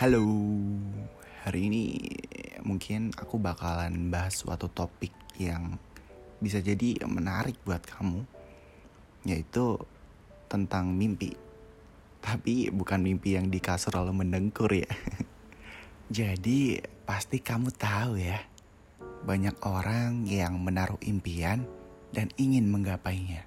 Halo, 0.00 0.24
hari 1.44 1.68
ini 1.68 2.00
mungkin 2.64 3.12
aku 3.20 3.36
bakalan 3.36 4.08
bahas 4.08 4.32
suatu 4.32 4.64
topik 4.72 5.12
yang 5.36 5.76
bisa 6.40 6.64
jadi 6.64 7.04
menarik 7.04 7.60
buat 7.68 7.84
kamu, 7.84 8.24
yaitu 9.28 9.76
tentang 10.48 10.96
mimpi. 10.96 11.36
Tapi 12.24 12.72
bukan 12.72 13.04
mimpi 13.04 13.36
yang 13.36 13.52
di 13.52 13.60
kasur 13.60 13.92
lalu 13.92 14.24
mendengkur 14.24 14.72
ya. 14.72 14.88
jadi 16.08 16.80
pasti 17.04 17.44
kamu 17.44 17.68
tahu 17.68 18.24
ya, 18.24 18.40
banyak 19.28 19.60
orang 19.68 20.24
yang 20.24 20.64
menaruh 20.64 20.96
impian 21.04 21.68
dan 22.16 22.32
ingin 22.40 22.72
menggapainya. 22.72 23.44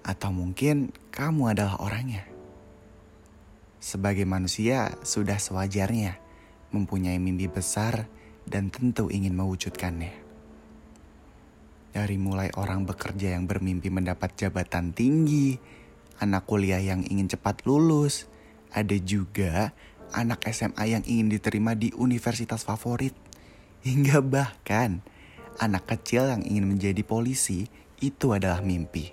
Atau 0.00 0.32
mungkin 0.32 0.96
kamu 1.12 1.52
adalah 1.52 1.76
orangnya. 1.76 2.31
Sebagai 3.82 4.22
manusia, 4.22 4.94
sudah 5.02 5.42
sewajarnya 5.42 6.22
mempunyai 6.70 7.18
mimpi 7.18 7.50
besar 7.50 8.06
dan 8.46 8.70
tentu 8.70 9.10
ingin 9.10 9.34
mewujudkannya. 9.34 10.14
Dari 11.90 12.14
mulai 12.14 12.54
orang 12.54 12.86
bekerja 12.86 13.34
yang 13.34 13.50
bermimpi 13.50 13.90
mendapat 13.90 14.38
jabatan 14.38 14.94
tinggi, 14.94 15.58
anak 16.22 16.46
kuliah 16.46 16.78
yang 16.78 17.02
ingin 17.02 17.26
cepat 17.26 17.66
lulus, 17.66 18.30
ada 18.70 18.94
juga 19.02 19.74
anak 20.14 20.46
SMA 20.54 20.86
yang 20.86 21.02
ingin 21.02 21.34
diterima 21.34 21.74
di 21.74 21.90
universitas 21.98 22.62
favorit, 22.62 23.18
hingga 23.82 24.22
bahkan 24.22 25.02
anak 25.58 25.90
kecil 25.90 26.30
yang 26.30 26.46
ingin 26.46 26.70
menjadi 26.70 27.02
polisi 27.02 27.66
itu 27.98 28.30
adalah 28.30 28.62
mimpi. 28.62 29.10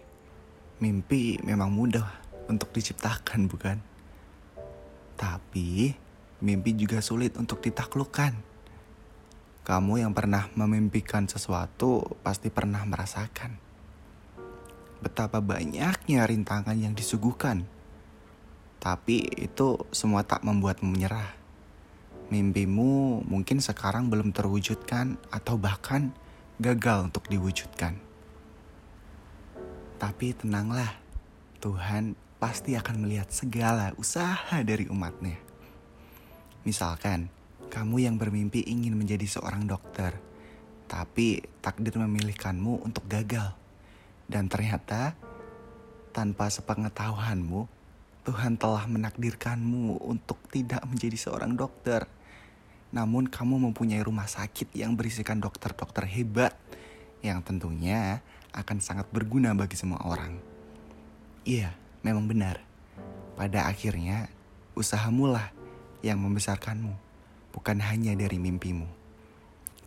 Mimpi 0.78 1.42
memang 1.42 1.74
mudah 1.74 2.06
untuk 2.46 2.70
diciptakan, 2.70 3.50
bukan? 3.50 3.90
Tapi 5.20 5.92
mimpi 6.40 6.72
juga 6.80 7.04
sulit 7.04 7.36
untuk 7.36 7.60
ditaklukkan. 7.60 8.48
Kamu 9.68 10.00
yang 10.00 10.16
pernah 10.16 10.48
memimpikan 10.56 11.28
sesuatu 11.28 12.18
pasti 12.24 12.48
pernah 12.48 12.82
merasakan 12.88 13.70
betapa 15.00 15.40
banyaknya 15.40 16.28
rintangan 16.28 16.76
yang 16.76 16.94
disuguhkan. 16.96 17.64
Tapi 18.80 19.28
itu 19.40 19.80
semua 19.92 20.24
tak 20.24 20.44
membuatmu 20.44 20.88
menyerah. 20.88 21.36
Mimpimu 22.30 23.26
mungkin 23.26 23.60
sekarang 23.60 24.08
belum 24.08 24.32
terwujudkan 24.32 25.20
atau 25.34 25.60
bahkan 25.60 26.14
gagal 26.62 27.12
untuk 27.12 27.26
diwujudkan. 27.28 27.98
Tapi 30.00 30.32
tenanglah, 30.38 30.96
Tuhan 31.60 32.16
pasti 32.40 32.74
akan 32.80 33.04
melihat 33.04 33.28
segala 33.30 33.92
usaha 34.00 34.64
dari 34.64 34.88
umatnya. 34.88 35.36
Misalkan, 36.64 37.28
kamu 37.68 38.08
yang 38.08 38.16
bermimpi 38.16 38.64
ingin 38.64 38.96
menjadi 38.96 39.28
seorang 39.28 39.68
dokter, 39.68 40.16
tapi 40.88 41.44
takdir 41.60 42.00
memilihkanmu 42.00 42.82
untuk 42.88 43.06
gagal. 43.12 43.54
Dan 44.26 44.48
ternyata, 44.48 45.14
tanpa 46.16 46.48
sepengetahuanmu, 46.48 47.68
Tuhan 48.24 48.56
telah 48.56 48.88
menakdirkanmu 48.88 50.00
untuk 50.00 50.40
tidak 50.50 50.84
menjadi 50.88 51.18
seorang 51.20 51.60
dokter. 51.60 52.08
Namun 52.90 53.30
kamu 53.30 53.70
mempunyai 53.70 54.02
rumah 54.02 54.26
sakit 54.26 54.74
yang 54.74 54.98
berisikan 54.98 55.38
dokter-dokter 55.38 56.10
hebat 56.10 56.58
yang 57.22 57.44
tentunya 57.44 58.24
akan 58.56 58.82
sangat 58.82 59.06
berguna 59.14 59.54
bagi 59.54 59.78
semua 59.78 60.02
orang. 60.06 60.42
Iya, 61.46 61.74
memang 62.02 62.26
benar. 62.26 62.64
Pada 63.40 63.68
akhirnya, 63.70 64.28
usahamu 64.76 65.32
lah 65.32 65.52
yang 66.04 66.20
membesarkanmu, 66.20 66.96
bukan 67.56 67.78
hanya 67.80 68.16
dari 68.16 68.40
mimpimu. 68.40 68.88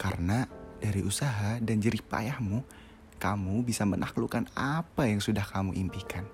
Karena 0.00 0.48
dari 0.80 1.04
usaha 1.04 1.60
dan 1.60 1.78
jerih 1.78 2.02
payahmu, 2.04 2.64
kamu 3.22 3.62
bisa 3.62 3.86
menaklukkan 3.86 4.50
apa 4.56 5.06
yang 5.06 5.22
sudah 5.22 5.44
kamu 5.46 5.78
impikan. 5.78 6.26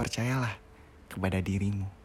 Percayalah 0.00 0.56
kepada 1.10 1.40
dirimu. 1.40 1.95